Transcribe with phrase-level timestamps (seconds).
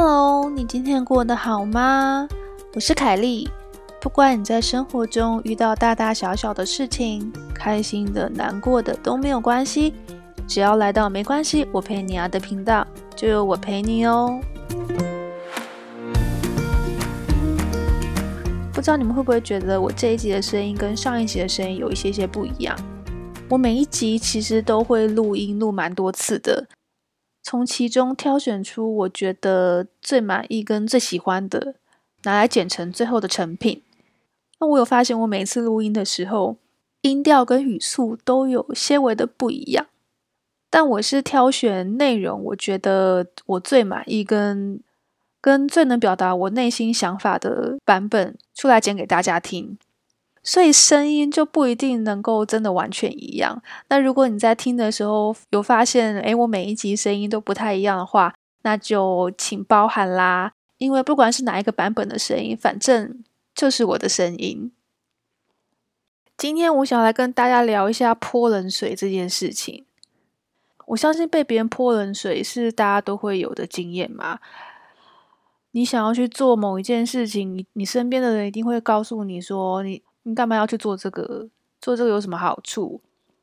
[0.00, 2.28] Hello，你今天过得好吗？
[2.72, 3.50] 我是凯莉。
[4.00, 9.92] 不管你在生活中遇到大大小小的事情，开心的、难过的都没有关系，
[10.46, 12.86] 只要来到没关系，我陪你啊的频道，
[13.16, 14.40] 就有我陪你哦。
[18.72, 22.78] 不知道你们会不会觉得我这一集的声音跟上一集的声音有一些些不一样？
[23.48, 26.68] 我每一集其实都会录音录蛮多次的，
[27.48, 31.76] 从其中挑选出我觉得最满意跟最喜欢的，
[32.24, 33.82] 拿来剪成最后的成品。
[34.60, 36.58] 那我有发现，我每次录音的时候，
[37.00, 39.86] 音调跟语速都有些微的不一样。
[40.68, 44.82] 但我是挑选内容，我觉得我最满意跟
[45.40, 49.78] 跟最能表达我内心想法的版本出来剪给大家听。
[50.48, 53.62] 所以声音就不一定能够真的完全一样。
[53.90, 60.52] 那如果你在听的时候有发现，诶，我每一集声音都不太一样的话，那就请包涵啦。
[60.78, 63.22] 因为不管是哪一个版本的声音，反正。
[63.54, 64.70] 就是我的声音。
[66.36, 69.84] 今天我想来跟大家聊一下泼冷水这件事情。
[70.86, 74.38] 我相信被别人泼冷水是大家都会有的经验嘛。
[75.72, 81.48] 你想要去做某一件事情，你你身边的人一定会告诉你说：“你你干嘛要去做这个？
[81.80, 83.00] 做这个有什么好处？”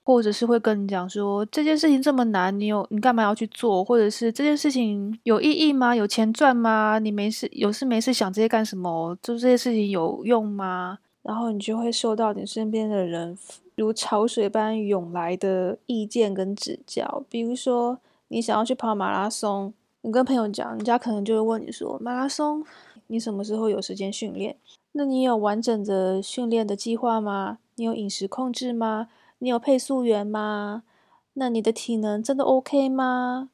[0.07, 3.83] 或者是会跟你讲说这件事情这么难，你有你干嘛要去做？
[3.83, 5.95] 或者是这件事情有意义吗？
[5.95, 6.99] 有钱赚吗？
[6.99, 9.17] 你没事有事没事想这些干什么？
[9.23, 10.99] 做这些事情有用吗？
[11.23, 13.35] 然后你就会受到你身边的人
[13.77, 17.23] 如潮水般涌来的意见跟指教。
[17.27, 17.97] 比如说
[18.27, 22.63] 你想要去跑马拉松，你跟朋友讲，人家可能就会问你说：马拉松
[23.07, 24.55] 你什么时候有时间训练？
[24.97, 27.57] 那你有完整的训练的计划吗？
[27.75, 29.09] 你有饮食控制吗？
[29.39, 30.83] 你有配速员吗？
[31.33, 33.49] 那你的体能真的 OK 吗？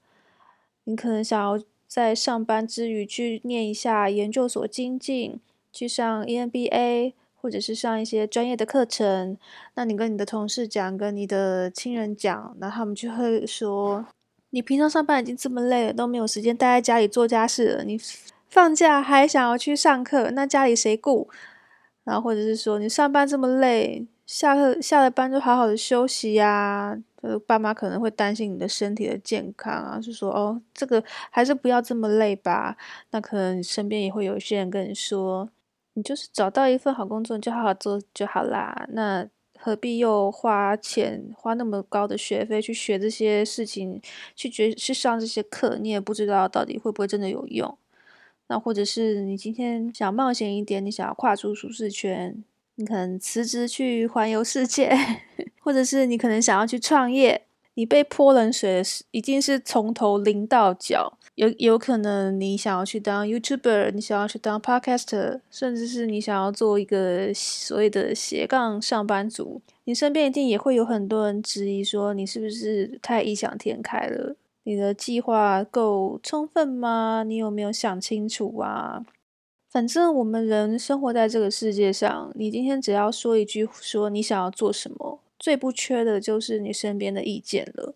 [0.84, 5.40] 你可能想要在上班之余去念一下研究所精进，
[5.74, 9.36] 去上 EMBA，或者是上一些专业的课程。
[9.74, 14.06] 那你跟你的同事讲，跟你的亲人讲，那他们就会说：
[14.52, 18.00] 你平常上班已经这么累了，都没有时间待在家里做家事了，你
[18.52, 21.30] 放假还想要去上课，那家里谁顾？
[22.04, 24.06] 然后或者是说，你上班这么累。
[24.26, 32.78] 下课下了班就好好的休息呀，呃，爸妈可能会担心你的身体的健康啊，就说哦，这个还是不要这么累吧。
[33.12, 35.50] 那可能你身边也会有些人跟你说，
[35.96, 38.86] 你就是找到一份好工作，你就好好做就好啦。
[38.90, 39.28] 那
[39.60, 44.02] 何必又花钱花那么高的学费去学这些事情，
[44.36, 47.78] 去学去上这些课，你也不知道到底会不会真的有用。
[48.52, 52.44] 那或者是你今天想冒险一点，你想要跨出舒适圈。
[52.76, 54.92] 你可能辞职去环游世界，
[55.64, 57.44] 或者是你可能想要去创业，
[57.76, 61.18] 你被泼冷水是已经是从头淋到脚。
[61.36, 74.36] 有有可能你想要去当 YouTuber，你想要去当 Podcaster，甚至是你想要做一个所谓的斜杠上班族，你身边一定也会有很多人质疑说你是不是太异想天开了？
[74.64, 77.24] 你的计划够充分吗？
[77.24, 79.06] 你有没有想清楚啊？
[79.70, 87.96] 反正我们人生活在这个世界上，你今天只要说一句，说你想要做什么，最不缺的就是你身边的意见了。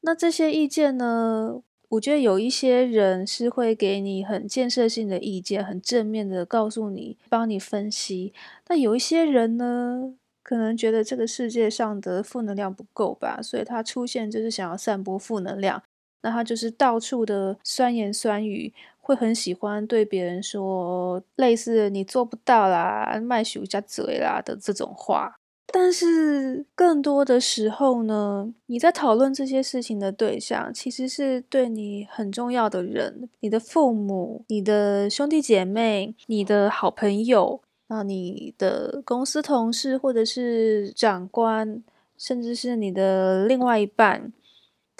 [0.00, 1.62] 那这些意见呢？
[1.90, 8.32] 我觉得有一些人是会给你很建设性的意见，很正面的告诉你，帮你分析。
[8.64, 15.82] 但有一些人呢，可能觉得这个世界上的负能量不够吧，所以他出现就是想要散播负能量。
[16.22, 18.72] 那他就是到处的酸言酸语。
[19.04, 25.34] 会很喜欢对别人说类似“你做不到啦，卖手加嘴啦”的这种话，
[25.66, 41.82] 但是更多的时候呢，你在讨论这些事情的对象，其实是对你很重要的人，你的父母、你的兄弟姐妹、你的好朋友，那你的公司同事或者是长官，
[42.16, 44.32] 甚至是你的另外一半。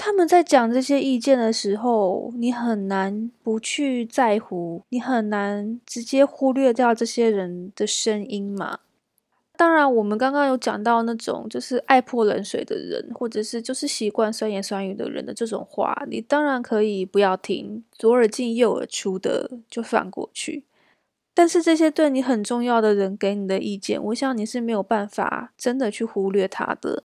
[0.04, 8.80] 他们在讲这些意见的时候，你很难不去在乎，你很难直接忽略掉这些人的声音嘛。
[9.56, 20.64] 当然，我们刚刚有讲到那种就是爱泼冷水的人，或者是就是习惯酸言酸语的人的这种话，你当然可以不要听，左耳进右耳出的就放过去。
[21.32, 27.04] 但是这些对你很重要的人给你的意见，我想你是没有办法真的去忽略他的。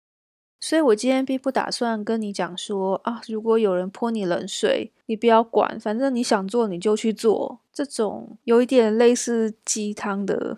[0.60, 7.60] 所以，我今天并不打算跟你讲说啊，如果有人泼你冷水，你不要管，反正你想做你就去做。
[7.72, 10.58] 这种有一点类似鸡汤的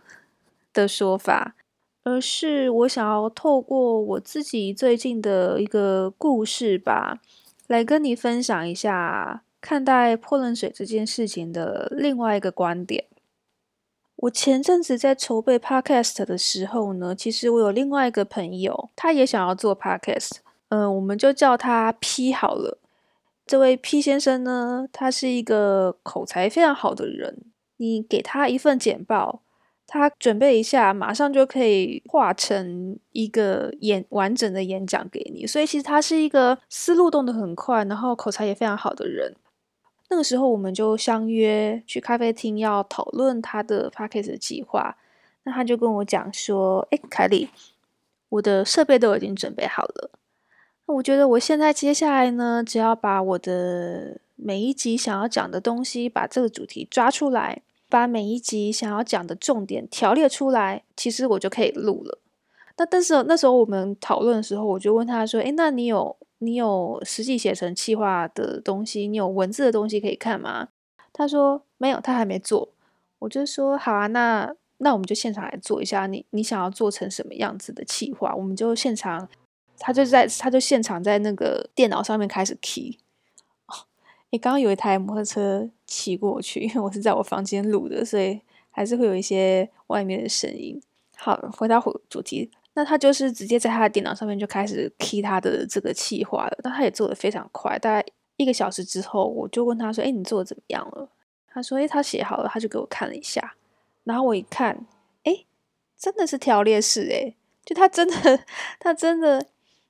[0.72, 1.56] 的说法，
[2.04, 7.20] 而是我想要透过我自己最近的一个故事吧，
[7.68, 13.04] 来跟你分享一下看待泼冷水这件事情的另外一个观点。
[14.18, 20.38] 我前阵子在筹备 podcast 的时候呢，其实我有另外一个朋友，他也想要做 podcast，
[20.70, 22.80] 嗯，我们就叫他 P 好了。
[23.46, 27.46] 这位 P 先生呢，他是一个口才非常好的人，
[27.78, 29.44] 你给他一份简报，
[29.86, 35.46] 他准备一下，马上就可以画成一个演完整的演讲给你。
[35.46, 39.36] 所以其实他是一个思路动得很快，然后口才也非常好的人。
[40.10, 44.96] 那个时候，我们就相约去咖啡厅，要讨论他的 p a c k a g e 的计划。
[45.44, 47.50] 那他就跟我讲说：“哎，凯莉，
[48.30, 50.12] 我的设备都已经准备好了。
[50.86, 62.20] 那我觉得我现在接下来呢，只要把我的每一集想要讲的东西，把这个主题抓出来，把每一集想要讲的重点条列出来，其实我就可以录了。
[62.78, 70.70] 那但是那时候我们讨论的时候，我就问他说：‘哎，那你有？’你有实际写成企划的东西，你有文字的东西可以看吗？
[71.12, 72.70] 他说没有，他还没做。
[73.20, 76.06] 我就说好啊，那那我们就现场来做一下。
[76.06, 78.36] 你你想要做成什么样子的企划？
[78.36, 79.28] 我们就现场，
[79.80, 83.00] 他就在他就现场在那个电脑上面开始 key。
[84.30, 90.80] 你刚刚有一台摩托车骑过去，因为我是在我房间录的，所以还是会有一些外面的声音。
[91.16, 92.52] 好，回到主题。
[92.78, 101.10] 那他就是直接在他的电脑上面就开始 key 他的这个企划了，但他也做的非常快，大概一个小时之后，我就问他说：“哎，你做的怎么样了？”
[101.52, 103.56] 他说：“哎，他写好了。”他就给我看了一下，
[104.04, 104.86] 然后我一看，
[105.24, 105.44] 哎，
[105.98, 107.34] 真的是条列式，哎，
[107.66, 108.40] 就他真的，
[108.80, 109.48] 他真的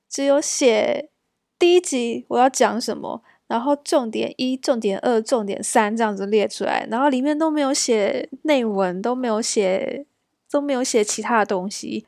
[0.08, 1.10] 只有写
[1.58, 10.06] 第一集我要讲什么，然后重点一、重点二、重点三这样子列出来，然后里面都没有写内文，都没有写，
[10.50, 12.06] 都没有写其他的东西。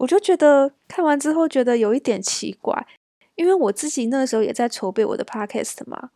[0.00, 2.86] 我就觉得看完之后觉得有一点奇怪，
[3.34, 6.08] 因为我自己那个时候也在筹备我的 podcast 嘛，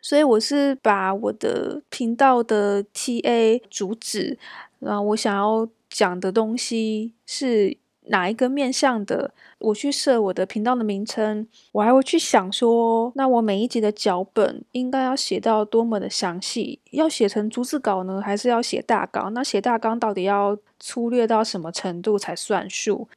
[0.00, 4.38] 所以我是把我的频道的 TA 主旨，
[4.78, 19.34] 然后我想要讲的东西是哪一个面向的，我去设我的频道的名称，我还会去想说，那我每一集的脚本应该要写到多么的详细，要写成逐字稿呢，还是要写大纲？
[19.34, 23.08] 那写大纲到底要粗略到什么程度才算数？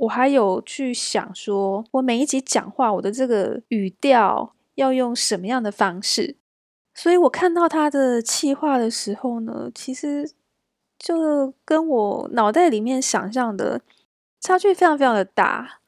[0.00, 6.36] 我还有去想说，我每一集讲话，我的这个语调要用什么样的方式？
[6.94, 10.30] 所以我看到他的气话的时候呢，其实
[10.98, 13.82] 就跟我脑袋里面想象的
[14.40, 15.79] 差距非常非常的大。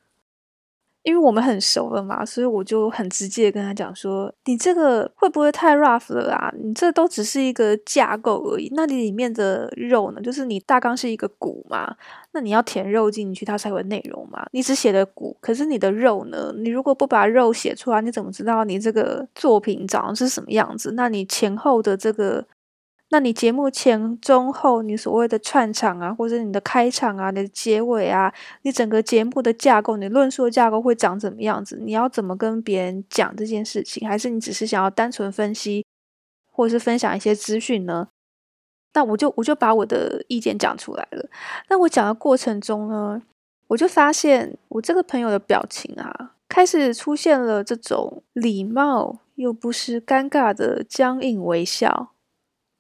[1.03, 6.53] 因为我们很熟了嘛，所以我就很直接跟他讲说：“你这个会不会太 rough 了啊？
[6.57, 10.21] 你这都只是一个架构而已，那你里面的肉呢？
[10.21, 11.97] 就是你大纲是一个骨嘛，
[12.33, 14.47] 那你要填肉进去，它才有内容嘛。
[14.53, 16.55] 你只写的骨，可是你的肉呢？
[16.57, 20.93] 你如果不把肉写出来，你怎么知道你这个作品长是什么样子？
[20.93, 22.47] 那你前后的这个……”
[23.13, 28.33] 那你节目前、中、后，你所谓的串场啊，或者你的开场啊、你的结尾啊，
[28.63, 31.77] 你整个节目的架构，你论述的架构会长怎么样子？
[31.79, 34.09] 你要怎么跟别人讲这件事情？
[34.09, 35.85] 还是你只是想要单纯分析，
[36.51, 38.09] 或是分享一些资讯呢？
[38.95, 41.29] 那我就我就把我的意见讲出来了。
[41.69, 43.21] 那我讲的过程中呢，
[43.67, 52.09] 我就发现我这个朋友的表情啊，开始出现了这种礼貌又不失尴尬的僵硬微笑。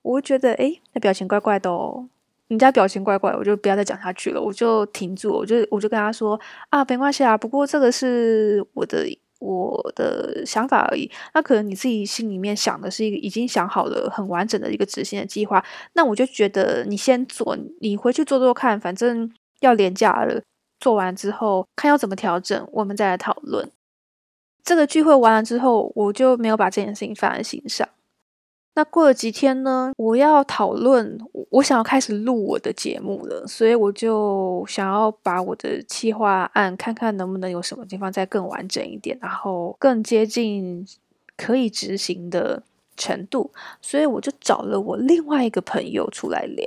[0.02, 2.08] 我会觉得，哎，那表情怪怪的哦。
[2.48, 5.32] 人家表情怪怪，我就不要再讲下去了，我就停住。
[5.32, 9.06] 我就我就跟他说啊，没关系啊，不过这个是我的
[9.38, 11.10] 我的想法而已。
[11.32, 15.64] 那可能你自己心里面想的是一个已经想好了很完整的一个执行的计划。
[15.94, 20.42] 那我就觉得你先做，你回去做做看，反正要廉价了。
[20.78, 23.70] 做完之后看要怎么调整，我们再来讨论。
[24.62, 27.88] 这个聚会完了之后，我就没有把这件事情放在心上。
[28.74, 29.92] 那过了几天呢？
[29.98, 40.86] 我要讨论，我想要开始录我的节目了，所以我就想要把我的企划案看看能不能有什么地方再更完整一点，然后更接近
[41.36, 42.62] 可以执行的
[42.96, 43.50] 程度。
[43.82, 46.66] 所以我就找了我另外一个朋友出来聊。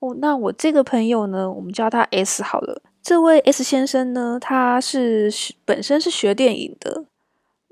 [0.00, 2.82] 哦，那我这个朋友呢，我们叫他 S 好了。
[3.00, 5.32] 这位 S 先生呢，他是
[5.64, 7.04] 本身是学电影的。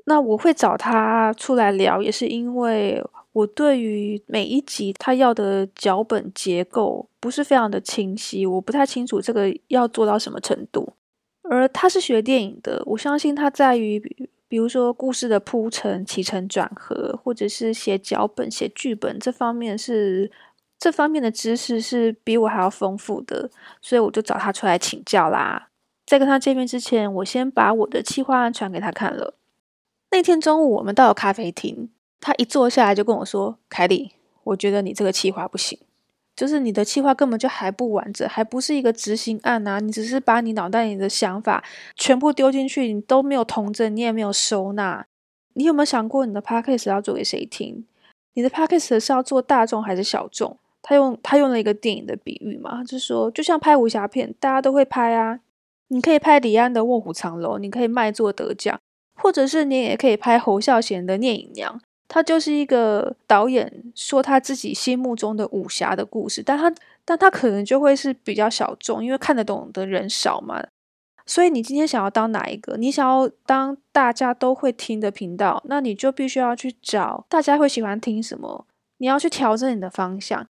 [0.04, 3.04] 那我会找他出来聊，也是因为。
[3.34, 10.94] 我对于每一集他要的脚本结构不是非常的清晰，我不太清楚这个要做到什么程度。
[11.42, 14.00] 而他是学电影的，我相信他在于
[14.46, 20.30] 比如说故事的铺陈、起承转合，或者是写脚本、写剧本这方面是
[20.78, 23.50] 这方面的知识是比我还要丰富的，
[23.82, 25.70] 所以我就找他出来请教啦。
[26.06, 29.34] 在跟他见面之前，我先把我的企划案传给他看了。
[30.12, 31.90] 那天中午，我们到了咖啡厅。
[32.24, 34.12] 他一坐下来就跟我说：“凯莉，
[34.44, 35.78] 我觉得你这个计划不行，
[36.34, 39.78] 就是你的计划根本就还不完整，还不是一个执行案啊！
[39.78, 41.62] 你只是把你脑袋里的想法
[41.94, 45.04] 全部丢进去，你都没有同整，你也没有收纳。
[45.52, 47.84] 你有没有想过，你的 podcast 要做给谁听？
[48.32, 55.40] 你的 podcast 是要做大众还是小众？”他用他用了一个电影的比喻嘛，就是说，就像拍武侠片，大家都会拍啊。
[55.88, 58.78] 你可以拍李安的《卧虎藏龙》，你可以卖座得奖，
[59.14, 61.78] 或者是你也可以拍侯孝贤的《聂隐娘》。
[62.14, 66.72] 他就是一个导演说他自己心目中的武侠的故事，但他
[67.04, 70.64] 但他可能就会是比较小众，因为看得懂的人少嘛。
[71.26, 72.76] 所以你今天想要当哪一个？
[72.76, 78.64] 你想要当大家都会听的频道，那你就必须要去找大家会喜欢听什么，
[78.98, 80.46] 你要去调整你的方向。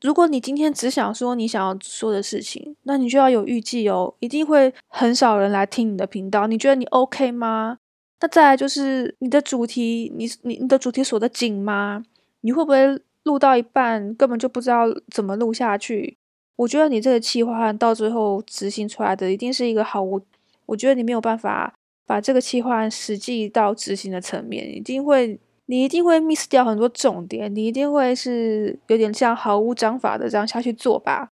[0.00, 6.46] 如果你今天只想说你想要说的事情，那你就要有预计哦，一定会很少人来听你的频道。
[6.46, 7.76] 你觉得你 OK 吗？
[8.24, 12.02] 那再来就是你的主题，你你你的主题锁得紧吗？
[12.40, 16.16] 你会不会录到一半根本就不知道怎么录下去？
[16.56, 20.18] 我觉得你这个计划案到最后执行出来的一定是一个毫无，
[20.64, 21.74] 我觉得你没有办法
[22.06, 25.38] 把这个计划案实际到执行的层面，一定会。
[25.66, 31.28] 你一定会 miss 掉很多重点，你一定会是有点像毫无章法的这样下去做吧？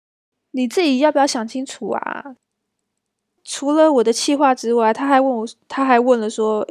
[0.50, 2.36] 你自己要不要想清楚啊？
[3.44, 6.66] 除了我的企划之外，他还问我，他还问了说，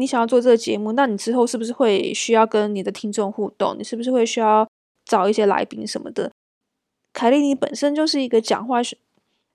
[0.00, 3.76] 你想要做这个节目，那你之后是不是会需要跟你的听众互动？
[3.78, 4.66] 你是不是会需要
[5.04, 6.32] 找一些来宾什么的？
[7.12, 8.78] 凯莉，你本身就是一个讲话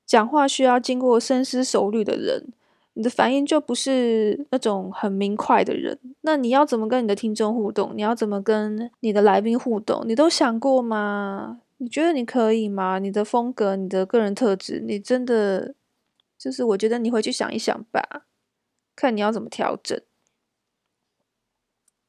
[0.06, 2.54] 讲话需要经过深思熟虑的人。
[2.98, 7.92] 你的反应就不是那种很明快的人，那你要怎么跟你的听众互动？
[7.94, 10.02] 你要怎么跟你的来宾互动？
[10.08, 11.60] 你都想过吗？
[11.80, 13.00] 你觉得你可以吗？
[13.00, 15.76] 你的风格、你的个人特质，你真的
[16.38, 18.02] 就是我觉得你回去想一想吧，
[18.96, 20.00] 看你要怎么调整。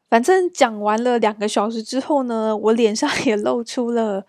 [0.09, 4.27] 反正讲完了两个小时之后呢，我脸上也露出了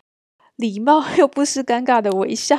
[0.56, 2.58] 礼貌又不失尴尬的微笑，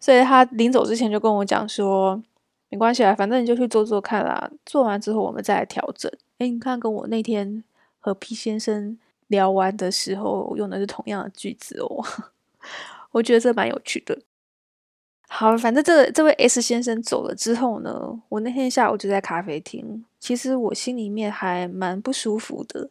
[0.00, 2.22] 所以他临走之前就跟我讲说。
[2.74, 4.50] 没关系啊，反正你就去做做看啦。
[4.64, 6.10] 做完之后我们再来调整。
[6.38, 7.62] 哎，你看，跟我那天
[8.00, 12.02] 和 P 先生聊完的时候用的是同样的句子哦。
[13.12, 14.18] 我觉得这蛮有趣的。
[15.34, 20.04] 好，反正这这位 S 先生走了之后呢，我那天下午就在咖啡厅。
[20.20, 22.90] 其实我心里面还蛮不舒服的，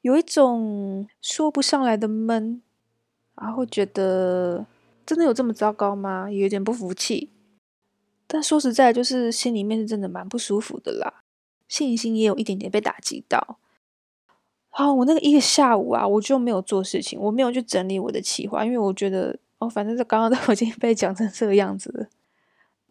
[0.00, 2.60] 有一种说不上来的闷，
[3.36, 4.66] 然后觉得
[5.06, 6.28] 真的有这么糟糕吗？
[6.28, 7.30] 有点不服气。
[8.26, 11.22] 但说实在，就是心里面是真的蛮不舒服的啦，
[11.68, 13.60] 信心也有一点点被打击到。
[14.70, 22.06] 好，我那个一个下午啊，我就没有做事情，我没有去整理我的企划，因为我觉得哦，反正这刚刚都 已经被讲成这个样子了。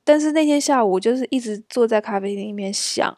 [0.03, 3.17] 但是那天下午，我就是一直坐在咖啡厅里面想，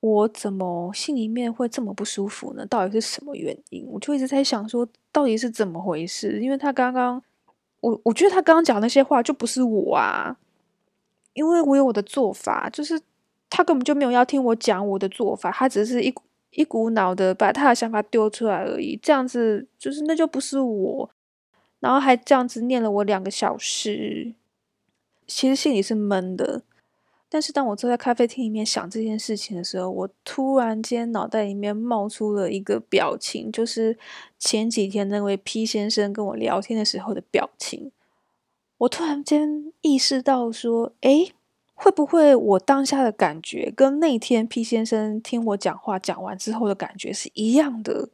[0.00, 2.66] 我怎么心里面会这么不舒服呢？
[2.66, 3.86] 到底是什么原因？
[3.88, 6.40] 我就一直在想说，到底是怎么回事？
[6.40, 7.22] 因为他刚刚，
[7.80, 10.36] 我我觉得他刚刚讲那些话就不是我啊。
[11.34, 13.00] 因为我有我的做法，就是
[13.50, 16.14] 他根本就没有要听我讲我的做法，他只是一
[16.50, 18.96] 一股脑的把他的想法丢出来而已。
[19.02, 21.10] 这样子就是那就不是我，
[21.84, 24.32] 然后还这样子念了我两个小时，
[25.26, 26.62] 其实心里是闷的。
[27.28, 33.98] 但是当我坐在咖啡厅里面想这件事情的时候，我突然间脑袋里面冒出了一个表情，就是
[34.38, 37.92] 前几天那位 P 先生跟我聊天的时候的表情。
[38.78, 41.34] 我突然间意识到，说，诶，
[41.74, 48.08] 会不会我当下的感觉跟那天 P 先生听我讲话讲完之后的感觉是一样的？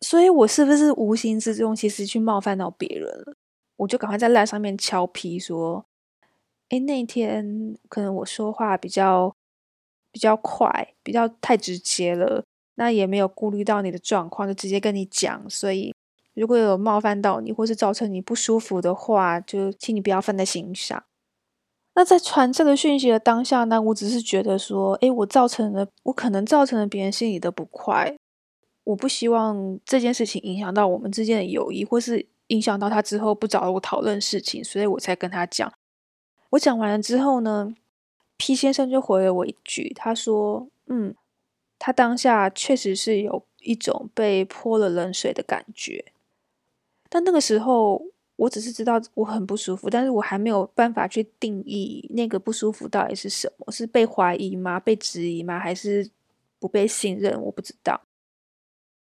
[0.00, 3.34] 所以，我是不是无形之中其实去冒犯到别人了？
[3.76, 5.84] 我就赶快在赖上面敲皮说，
[6.70, 9.34] 诶，那天可能我说话比较
[10.10, 12.44] 比较快，比较太直接了，
[12.76, 15.94] 那也没有顾虑到你的状况，就直接跟你讲，所以。
[16.34, 21.02] 如果有冒犯到你，或是造成你不舒服的话，就请你不要放在心上。
[21.94, 28.16] 那在传这个讯息的当下呢，我只是觉得说，诶，我造成了，我可能造成了别人心里的不快。
[28.90, 35.72] 我不希望这件事情影响到我们之间的友谊，或是影响到他之后不找我讨论事情，所以我才跟他讲。
[36.50, 37.72] 我讲完了之后呢
[38.36, 41.14] ，P 先生就回了我一句，他说：“嗯，
[41.78, 46.06] 他当下确实是有一种被泼了冷水的感觉。”
[47.08, 48.02] 但那个时候，
[48.34, 54.80] 我只是知道我很不舒服，但是我还没有办法去定义那个不舒服到底是什么，是被怀疑吗？
[54.80, 55.60] 被质疑吗？
[55.60, 56.10] 还是
[56.58, 57.40] 不被信任？
[57.40, 58.00] 我不知道。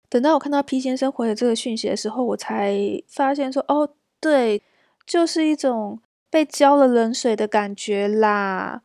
[0.09, 4.63] 等到我看到 P 先生回了这个讯息的时候，我才发现说，哦，对，
[5.07, 6.01] 就是一种
[6.31, 8.83] 被浇了冷水的感觉啦。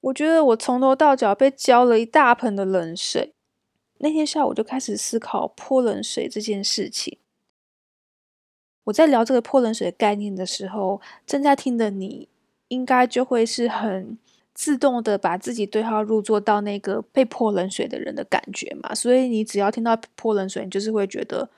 [0.00, 3.34] 我觉得我从头到脚被浇了一大盆的冷水。
[3.98, 7.18] 那天下午就开始思考泼冷水这件事情。
[8.84, 12.28] 我在聊这个泼冷水概念的时候，正在听的你，
[12.66, 14.18] 应该就会是很
[14.54, 18.94] 自动的把自己对号入座到那个被泼冷水的人的感觉嘛。
[18.94, 21.48] 所以你只要听到泼冷水，你就是会觉得，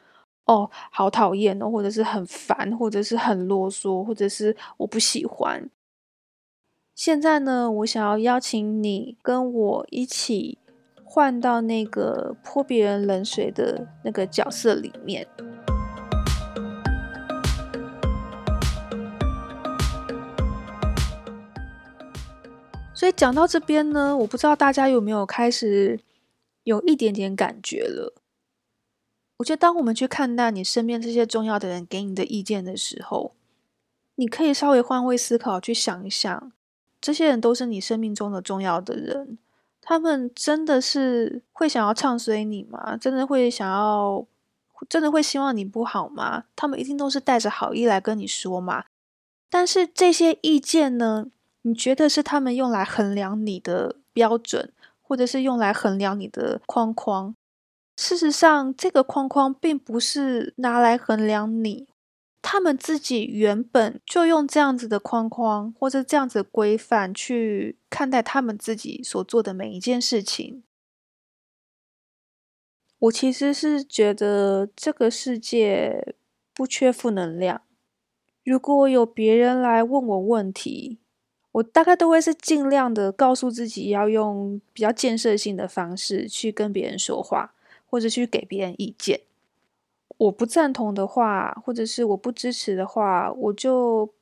[0.47, 5.69] 哦，好讨厌哦，或者是很烦，或者是很啰嗦，或者是我不喜欢。
[6.95, 10.59] 现在呢，我想要邀请你跟我一起
[11.03, 15.27] 换到那个泼别人冷水的那个角色里面。
[22.95, 25.99] 所以讲到这边呢，我不知道大家有没有开始
[26.63, 28.15] 有一点点感觉了。
[29.39, 33.35] 我觉得，当我们去看待你身边这些重要的人给你的意见的时候，
[34.15, 36.53] 你可以稍微换位思考，去想一想。
[37.01, 39.37] 这些人都是你生命中的重要的人，
[39.83, 42.97] 他们真的是会想要唱衰你吗？
[42.97, 44.25] 真的会想要，
[44.89, 46.45] 真的会希望你不好吗？
[46.55, 48.85] 他们一定都是带着好意来跟你说嘛。
[49.51, 51.27] 但是这些意见呢，
[51.67, 57.35] 你觉得是他们用来衡量你的标准，或者是用来衡量你的框框？
[57.97, 61.89] 事实上，这个框框并不是拿来衡量你。
[62.43, 70.63] 他们自己原本就用这样子的框框或者这样子的规范去看待他们自己所做的每一件事情。
[72.99, 76.15] 我其实是觉得这个世界
[76.53, 77.63] 不缺负能量。
[78.45, 80.99] 如果有别人来问我问题，
[81.55, 87.55] 我大概都会是尽量的告诉自己要用比较建设性的方式去跟别人说话，
[87.87, 89.21] 或者去给别人意见。
[90.17, 94.13] 我不赞同的话，或者是我不支持的话，我就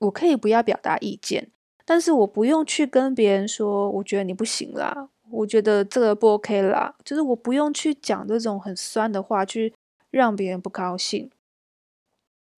[0.00, 1.50] 我可以不要表达意见，
[1.86, 9.72] 但是我不用去跟别人说，我觉得你不行啦，我觉得这个不 OK 啦，就是我不用去讲这种很酸的话，去
[10.10, 11.30] 让别人不高兴。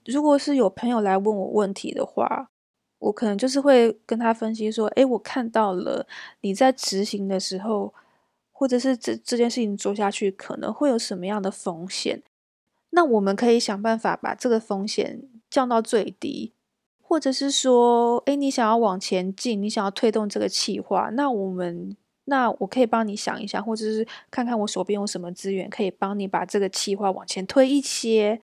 [0.05, 2.51] 如果是有朋友来问我问题的话，
[2.99, 6.07] 我可能就是会跟他分析说，诶，我看到了
[6.41, 7.93] 你在执行的时候，
[8.53, 12.23] 或者是这这件事情做下去可能会有什么样的风险。
[12.91, 16.53] 那我们可以想办法把这个风险降到最低，
[17.03, 28.41] 或者是说，哎，你想要往前进，你想要推动这个计划，那我们，那我可以帮你想一想，或者是看看我手边有什么资源可以帮你把这个计划往前推一些。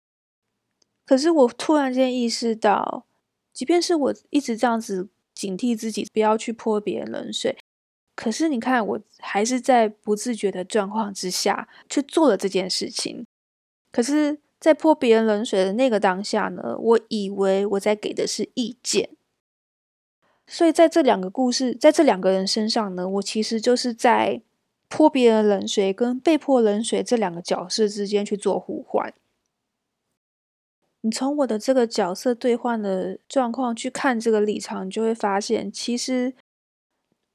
[1.06, 3.06] 可是我突然间意识到，
[3.52, 7.56] 即便是我一直这样子警惕自己不要去泼别人冷水，
[8.14, 13.24] 可是你看，我还是在不自觉的状况之下去做了这件事情。
[13.90, 19.10] 可是，在泼别人冷水的那个当下呢，我以为我在给的是意见，
[20.46, 24.40] 所以在这两个故事，在这两个人身上呢，我其实就是在
[24.88, 29.12] 泼别人冷水跟被泼冷水这两个角色之间去做互换。
[31.02, 36.34] 你从我的这个角色兑换的状况去看这个立场，你就会发现，其实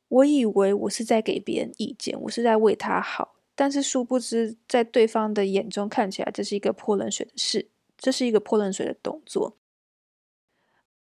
[0.08, 3.36] 我以为我是在给别人意见，我是在为他好。
[3.56, 9.58] 但是殊不知，在对方的眼中看起来，这是一个泼冷水的事，这是一个泼冷水的动作。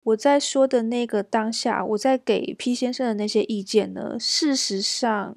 [0.02, 5.36] 我在说的那个当下，我在给 P 先生的那些意见呢，事实上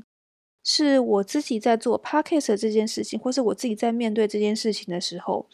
[0.63, 5.47] 是我自己在做 Podcast 这件事情，或是我自己在面对这件事情的时候，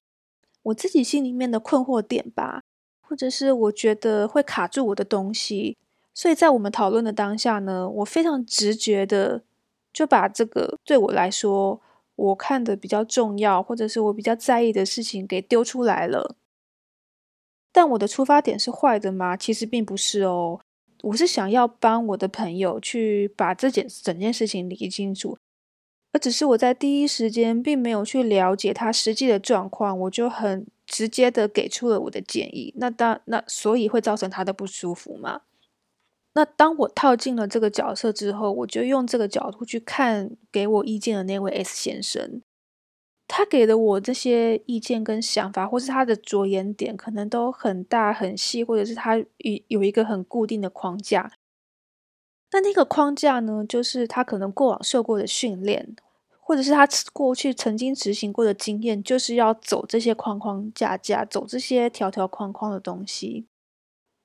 [0.69, 2.63] 我自己心里面的困惑点吧，
[3.01, 5.77] 或者是我觉得会卡住我的东西。
[6.13, 9.43] 所以在我们讨论的当下呢，我非常直觉的。
[9.91, 11.81] 就把这个对我来说，
[12.15, 16.35] 我看的比较重要，或者是我比较在意的事情给丢出来了。
[17.71, 19.35] 但我的出发点是坏的吗？
[19.35, 20.59] 其实并不是哦。
[21.01, 25.35] 我是想要帮我的朋友去把这件整件事情理清楚，
[26.11, 32.73] 而只是我在第一时间并没有去了解他实际的状况，我就很直接的给出了我的建议。
[32.77, 35.41] 那当那所以会造成他的不舒服吗？
[36.33, 42.41] 那当我套进了这个角色之后，我就用这个角度去看给我意见的那位 S 先生，
[43.27, 49.25] 他给的我这些意见跟想法，或是他的着眼点，可能都很大很细，或者是他有
[49.67, 51.31] 有一个很固定的框架。
[52.49, 55.95] 但那个框架呢，就是他可能过往受过的训练，
[56.39, 63.45] 或者是他过去曾经执行过的经验，就是要走这些框框架架，走这些条条框框的东西。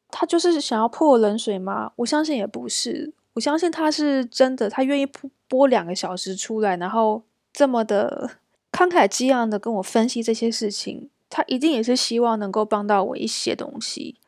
[0.09, 1.93] 他就是想要泼我冷水吗？
[1.97, 3.13] 我相信也不是。
[3.35, 5.07] 我相信他是真的，他愿意
[5.49, 8.31] 播两个小时出来，然后这么的
[8.71, 14.21] 慷慨激昂的跟我分析这些事情，他一定也是希望能够帮到我一些东西。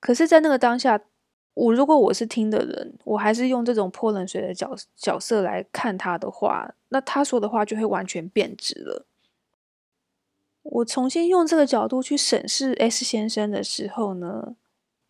[0.00, 0.98] 可是，在那个当下，
[1.54, 9.04] 我如果我是听的人，我还是用这种泼冷水的角角色来看他的话，那他说的话就会完全变质了。
[10.62, 14.54] 我重新用这个角度去审视 S 先生的时候呢，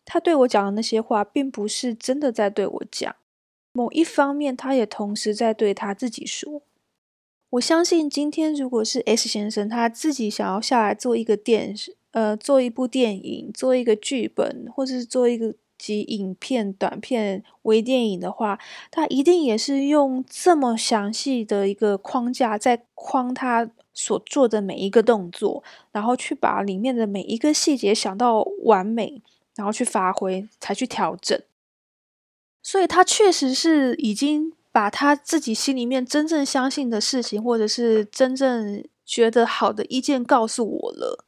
[0.03, 3.15] 他对我讲的那些话，并不是真的在对我讲。
[3.73, 6.61] 某一方面，他也同时在对他自己说。
[7.51, 18.59] 我相信，今天如果是 S 先生他自己想要下来做一个电视，呃，做一部电影，做一个剧本，或者是做一个及影片、短片、微电影的话，
[18.91, 29.23] 他一定也是用这么详细的一个框架在框他所做的每一个动作，然后去把里面的每一个细节想到完美，
[29.55, 31.41] 然后去发挥，才去调整。
[32.61, 41.25] 所以他确实是已经把他自己心里面真正相信的事情，或者是真正觉得好的意见告诉我了。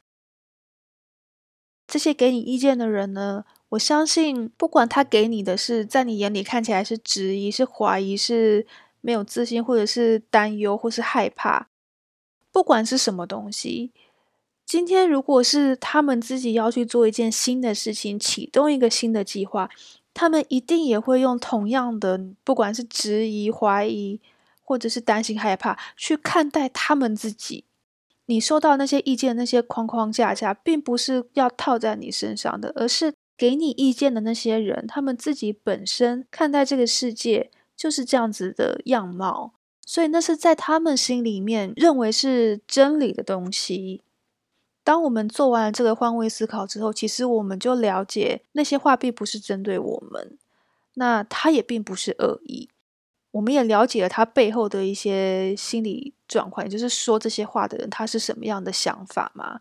[1.86, 8.66] 这些给你意见的人呢，我相信，不管他给你的是在你眼里看起来是质疑、是怀疑、是
[9.00, 11.68] 没有自信，或者是担忧，或是害怕，
[12.52, 13.92] 不管是什么东西，
[14.64, 19.68] 今天如果是他们自己要去做一件新的事情，启动一个新的计划。
[20.12, 24.20] 他们一定也会用同样的，不管是质疑、怀疑，
[24.62, 27.64] 或者是担心、害怕，去看待他们自己。
[28.26, 44.02] 你收到那些意见、那些框框架架，并不是要套在你身上的，而是给你意见的那些人，他们自己本身看待这个世界就是这样子的样貌，所以那是在他们心里面认为是真理的东西。
[44.84, 50.38] 当我们做完了这个换位思考之后，其实我们就了解那些话并不是针对我们，
[50.94, 52.68] 那他也并不是恶意。
[53.32, 59.60] 我们也了解了他背后的一些心理状况，也就是说这些话的人他是什么样的想法嘛？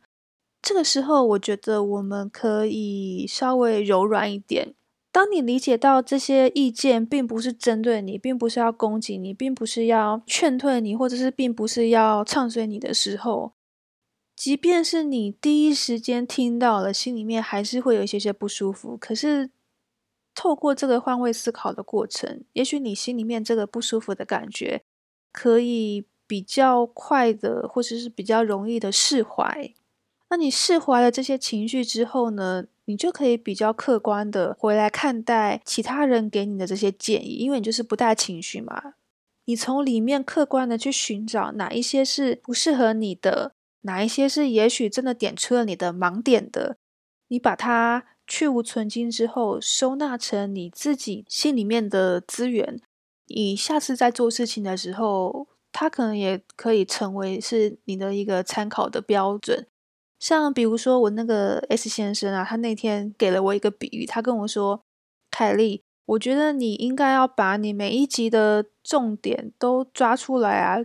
[0.64, 4.74] 这个时候，我觉得我们可以稍微柔软一点。
[5.12, 13.52] 当你理解到这些意见并不是针对你，并不是要攻击你，并不是要劝退你，或者是并不是要唱衰你的时候。
[14.38, 18.96] 即便是你第一时间听到了，心里面还是会有一些些不舒服。
[18.96, 19.52] 可是，
[20.34, 24.82] 透过这个换位思考的过程，也许你心里面这个不舒服的感觉，
[25.34, 29.74] 可以比较快的，或者是比较容易的释怀。
[30.30, 38.94] 那你释怀了这些情绪之后呢，你就可以比较客观的回来看待其他人给你的这些建议，因为你就是不带情绪嘛。
[39.46, 43.52] 你从里面客观的去寻找哪一些是不适合你的。
[43.82, 46.78] 哪一些是也许真的点出了你的盲点的？
[47.28, 52.80] 你把它去无存精之后，收纳成你自己心里面的资源。
[53.28, 59.68] 你下次在做事情的时候，它可能也可以成为是你的一个参考的标准。
[60.24, 64.82] 像比如说我那个 S 先生啊，他那天给了我一个比喻，他跟我说
[65.30, 70.78] ：“凯莉，我觉得你应该要把你每一集的重点都抓出来啊。”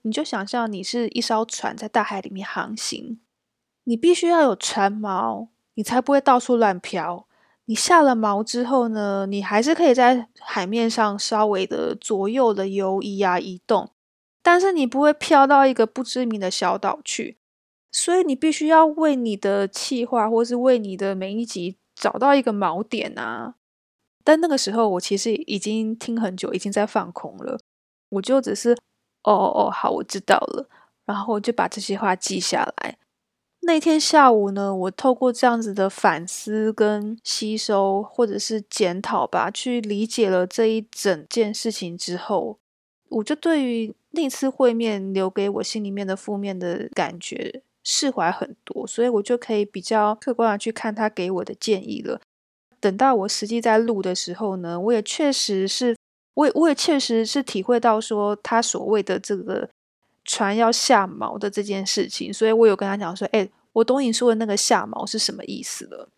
[0.00, 3.20] 你就想象你是一艘船在大海里面航行，
[3.84, 7.26] 你必须要有船锚，你才不会到处乱漂。
[7.66, 13.90] 你下了锚之后呢，你还是可以在海面上稍微的左右的游移啊移动，
[14.42, 17.36] 但是你不会飘到一个不知名的小岛去。
[17.96, 23.54] 所以你必须要为你的气划，或是为你的每一集找到一个锚点啊。
[24.22, 27.58] 但那个时候我其实已经听很久，已经在放空了，
[28.10, 28.76] 我就只是。
[29.22, 30.68] 哦哦，好，我知道了。
[31.04, 32.96] 然后我就把这些话记下来。
[33.62, 42.60] 那天下午呢，我透过这样子的反思跟吸收，或者是检讨吧，去理解了这一整件事情之后，
[43.08, 52.20] 我就对于那次会面留给我心里面的负面的感觉释怀很多，所以我就可以比较客观的去看他给我的建议了。
[52.80, 55.94] 等到我实际在录的时候呢，我也确实是。
[56.36, 59.66] 我也我也确实是体会到说他所谓的这个
[60.22, 66.10] 船要下锚的这件事情，所以我有跟他讲说，哎，我懂你说的那个下锚是什么意思了。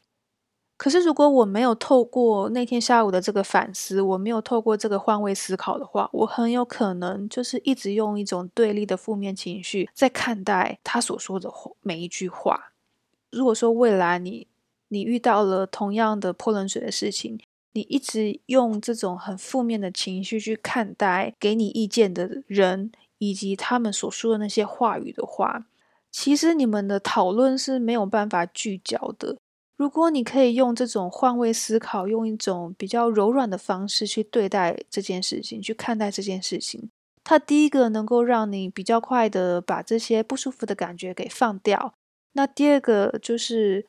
[0.79, 12.73] 可是如果我没有透过那天下午的这个反思，我没有透过这个换位思考的话，我很有可能就是一直用一种对立的负面情绪在看待他所说的每一句话。
[13.33, 14.47] 如果说未来你
[14.87, 17.41] 你遇到了同样的泼冷水的事情，
[17.73, 25.67] 你一直用这种很负面的情绪去看待给你意见的人，以及他们所说的那些话语的话，
[26.13, 29.37] 其实你们的讨论是没有办法聚焦的。
[29.79, 36.91] 如果你可以用这种换位思考，用一种比较柔软的方式去对待这件事情，去看待这件事情，
[37.25, 41.95] 它第一个能够让你比较快的把这些不舒服的感觉给放掉。
[42.33, 43.87] 那第二个就是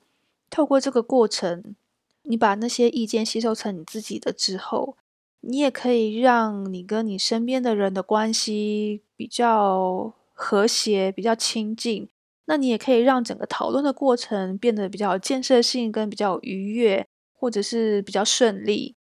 [0.50, 1.76] 透过这个过程。
[2.24, 4.96] 你把那些意见吸收成你自己的之后，
[5.40, 12.08] 你也可以让你跟你身边的人的关系比较和谐、比较亲近。
[12.50, 18.96] 那你也可以让整个讨论的过程变得比较建设性，跟比较愉悦，或者是比较顺利。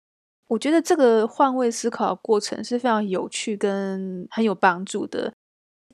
[0.48, 5.32] 我觉得这个换位思考过程是非常有趣跟很有帮助的。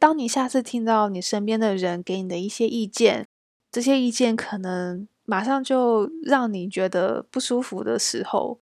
[0.00, 3.26] 当你下次听到你身边的人给你的一些意见，
[3.70, 8.60] 这些意见可能马上就让你觉得不舒服的时候，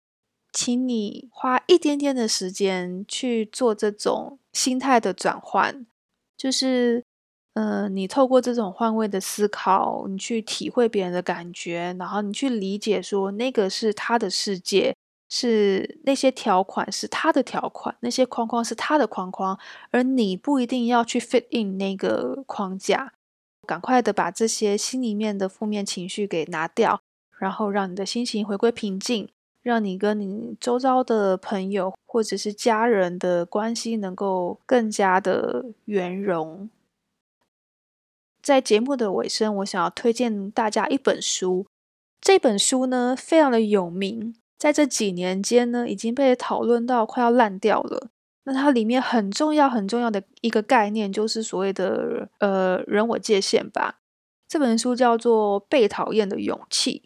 [0.52, 5.86] 请你花一点点的时间去做这种心态的转换，
[6.36, 7.04] 就是，
[7.54, 14.96] 嗯，你透过这种换位的思考，你去体会别人的感觉，然后你去理解说那个是他的世界。
[15.32, 19.60] 是那些条款是他的条款，那些框框是他的框框，
[19.92, 23.14] 而你不一定要去 fit in 那个框架。
[23.68, 27.00] 赶快的把这些心里面的负面情绪给拿掉，
[27.38, 29.30] 然后让你的心情回归平静，
[29.62, 36.68] 让你跟你周遭的朋友或者是家人的关系能够更加的圆融。
[38.50, 41.68] 在节目的尾声，我想要推荐大家一本书，
[42.20, 44.34] 这本书呢非常的有名。
[44.58, 48.10] 在这几年间呢，已经被讨论到快要烂掉了。
[48.46, 54.00] 那它里面很重要、很重要的一个概念，就是所谓的呃人我界限吧。
[54.48, 57.04] 这本书叫做《被讨厌的勇气》。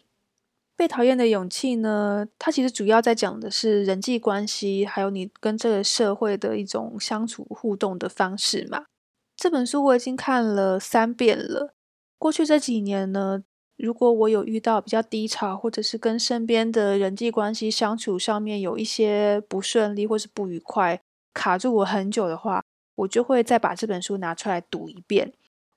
[0.74, 8.86] 被讨厌的勇气呢，它其实主要在讲的是人际关系，还有你跟这个社会的一种相处互动的方式嘛。
[9.36, 11.74] 这本书我已经看了三遍了。
[12.18, 13.42] 过去这几年呢。
[13.76, 21.00] 如果我有遇到比较低潮，或者是跟身边的人际关系相处上面有一些不顺利或是不愉快，
[21.32, 22.62] 卡住我很久的话，
[22.94, 25.32] 我就会再把这本书拿出来读一遍。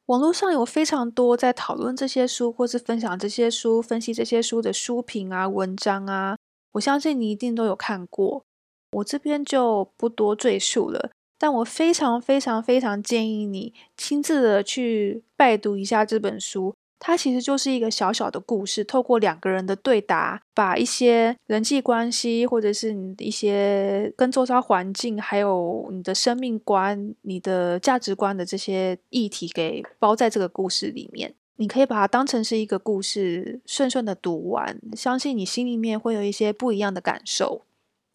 [0.05, 6.37] 网络上有非常多在讨论这些书，或是分享这些书、分析这些书的书评啊、文章啊，
[6.73, 8.43] 我相信你一定都有看过。
[8.91, 16.73] 我这边就不多赘述了，但我非常非常非常建议你亲自的去拜读一下这本书。
[16.99, 31.35] 它其实就是一个小小的故事，透过两个人的对答，把一些人际关系，或者是你的一些跟周遭环境，还有你的生命观、你的价值观的这些议题给包在这个故事里面。
[31.57, 37.61] 你可以把它当成是一个故事，顺顺的读完，相信你心里面会有一些不一样的感受。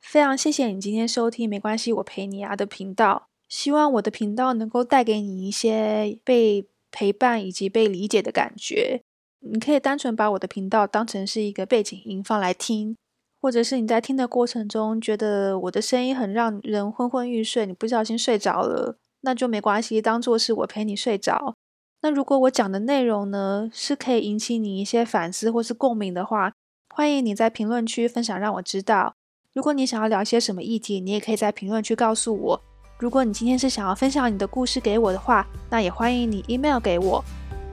[0.02, 3.28] 非常谢谢你今天收听，没关系，我陪你啊的频道。
[3.48, 6.66] 希望我的频道能够带给你一些被。
[6.94, 9.00] 陪伴以及被理解的感觉，
[9.40, 12.94] 你可以单纯把我的频道当成是一个背景音放来听，
[13.40, 21.56] 或者是你在听的过程中觉得我的声音很让人昏昏欲睡，你不小心睡着了，那就没关系，当做是我陪你睡着。
[22.02, 26.52] 那如果我讲的内容呢是可以引起你一些反思或是共鸣的话，
[26.94, 29.14] 欢迎你在评论区分享让我知道。
[29.54, 32.60] 如果你想要聊些什么议题，你也可以在评论区告诉我。
[32.98, 37.22] 如果你今天是想要分享你的故事给我的话，那也欢迎你 email 给我。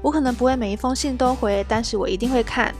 [0.01, 2.75] 我可能不会每一封信都回，但是我一定会看。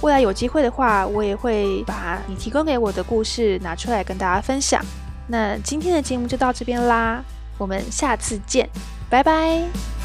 [0.00, 4.82] 未来有机会的话，我也会把你提供给我的故事拿出来跟大家分享。
[5.26, 7.22] 那今天的节目就到这边啦，
[7.58, 8.66] 我们下次见，
[9.10, 9.97] 拜拜。